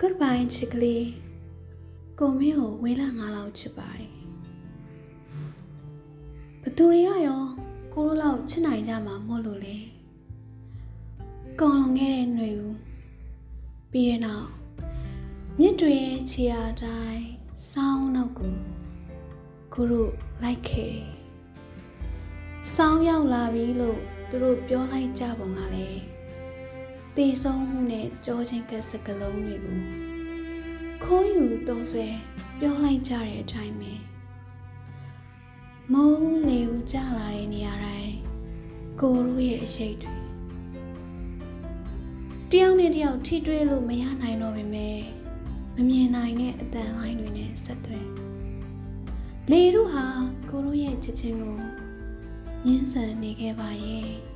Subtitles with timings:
[0.00, 1.06] Goodbye ချစ်ကလေး
[2.18, 4.10] ကိုမင်းကိုဝေးလာငါလောက်ချစ်ပါတယ်
[6.62, 7.42] ဘသူတွေကရော
[7.94, 9.76] ကိုတို့လောက်ချစ်နိုင်ကြမှာမို့လို့လေ
[11.60, 12.74] ကောင်းလွန်ခဲ့တဲ့ຫນွေဦး
[13.90, 14.48] ပြီးတဲ့နောက်
[15.58, 17.24] မြစ်တွေရဲ့ခြေအားတိုင်း
[17.72, 18.54] စောင်းနောက်ကို
[19.74, 21.06] ကိုတို့လိုက်ခဲ့တယ်
[22.74, 23.98] စောင်းရောက်လာပြီလို့
[24.28, 26.13] သူတို့ပြောလိုက်ကြပုံကလည်း
[27.16, 29.78] တည်ဆုံးမှုနဲ့ကြောချင်းကစကလုံးတွေကို
[31.04, 32.06] ခိုးယူသုံးဆွဲ
[32.58, 33.92] ပြောလိုက်ကြတဲ့အတိုင်းပဲ
[35.92, 38.16] မုန်းလေဦးကြလာတဲ့နေရာတိုင်း
[39.00, 40.16] ကိုတို့ရဲ့အရှိတ်တွေ
[42.50, 44.98] တယောက်နဲ့တယောက်ထိတွေ့လို့မရနိုင်တော့ပေမဲ့
[45.76, 48.06] မမြင်နိုင်တဲ့အတန်လိုင်းတွေနဲ့ဆက်သွယ်
[49.50, 50.06] လေတို့ဟာ
[50.50, 51.56] ကိုတို့ရဲ့ချစ်ချင်းကို
[52.64, 54.33] ညှင်းဆန်နေခဲ့ပါရဲ့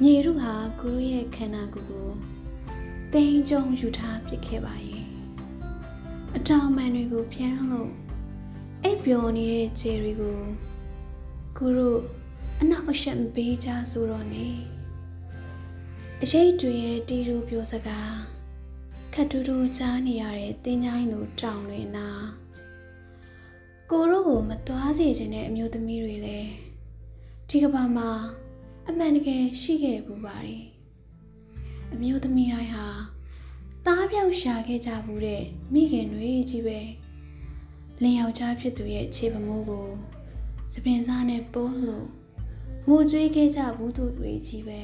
[0.00, 2.08] မြေတို့ဟာကိုတို့ရဲ့ခန္ဓာကိုယ်ကို
[3.12, 5.06] တိမ်ကြုံယူထားပစ်ခဲ့ပါရဲ့
[6.36, 7.92] အတောင်မှန်တွေကိုဖျန်းလို့
[8.82, 10.40] အိပ်ပျော်နေတဲ့ခြေတွေကို
[11.58, 12.00] ကိုတို့
[12.60, 14.46] အနောက်အရှက်မပေးကြဆိုတော့နေ
[16.22, 18.16] အရေးတွေရဲ့တီရူပြောစကား
[19.14, 22.08] ခက်တူတူကြားနေရတဲ့တင်းချိုင်းလိုတောင်တွေနာ
[23.90, 26.50] ကိုတို့ကိုမသွားစေချင်တဲ့အမျိုးသမီးတွေလည်း
[27.48, 28.10] ဒီကဘာမှာ
[28.88, 30.64] အမှန်တကယ်ရှိခဲ့ပူပါတယ်
[31.92, 32.86] အမျိုးသမီးတိုင်းဟာ
[33.86, 36.80] သားပြောက်ရှာခဲ့ကြဘူးတဲ့မိခင်တွေကြီးပဲ
[38.02, 39.88] လင်ယောက်ျားဖြစ်သူရဲ့ခြေပမိုးကို
[40.72, 42.08] စပင်စားနဲ့ပိုးလို့
[42.88, 44.82] ငိုကြွေးခဲ့ကြဘူးသူတွေကြီးပဲ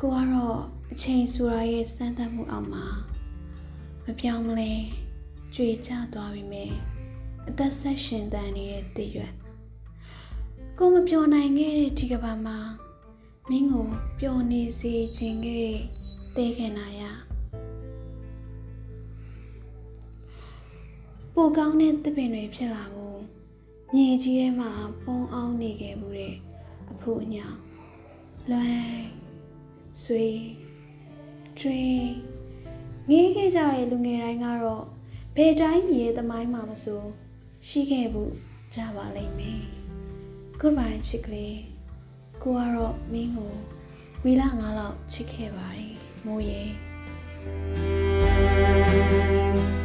[0.00, 0.60] ကိုကတော့
[0.92, 2.86] အချိန်ဆိုတာရဲ့စမ်းသပ်မှုအောက်မှာ
[4.04, 4.72] မပြောင်းမလဲ
[5.54, 6.72] ကြွေကျသွားပြီမယ်
[7.48, 9.41] အသက်ဆက်ရှင်တန်နေတဲ့တည့်ရွက်
[10.84, 12.58] ကိုမပြောနိုင်ခဲ့တဲ့ဒီကဘာမှာ
[13.50, 13.88] မင်းကို
[14.18, 15.80] ပျော်နေစေခြင်းခဲ့တဲ့
[16.36, 17.02] တဲခင်နာရ
[21.34, 23.20] ပိုကောင်းတဲ့သစ်ပင်တွေဖြစ်လာဖို့
[23.94, 24.70] မြေကြီးထဲမှာ
[25.04, 26.34] ပုံအောင်နေခဲ့မှုတဲ့
[26.92, 27.46] အဖို့အညာ
[28.50, 29.04] လွမ်း
[30.02, 30.26] ဆွေ
[31.58, 31.96] တွင်
[33.10, 34.84] ငေးခဲ့ကြတဲ့လူငယ်တိုင်းကတော့
[35.36, 37.02] ဘယ်တိုင်းမြေသမိုင်းမှာမဆို
[37.68, 38.34] ရှိခဲ့ဘူး
[38.74, 39.81] ကြပါလိမ့်မယ်
[40.60, 41.58] goodbye ချစ်ကလေး
[42.42, 43.52] ကိုကတော့မင်းကို
[44.24, 45.94] ဝီလာငါလောက်ချစ်ခဲ့ပါတယ်
[46.26, 46.62] မိုးရေ
[48.84, 49.81] thank you